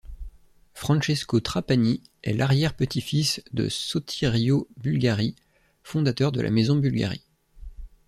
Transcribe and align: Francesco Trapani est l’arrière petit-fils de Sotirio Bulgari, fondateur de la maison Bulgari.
Francesco 0.73 1.39
Trapani 1.41 2.01
est 2.23 2.33
l’arrière 2.33 2.73
petit-fils 2.75 3.39
de 3.53 3.69
Sotirio 3.69 4.67
Bulgari, 4.77 5.35
fondateur 5.83 6.31
de 6.31 6.41
la 6.41 6.49
maison 6.49 6.75
Bulgari. 6.75 7.21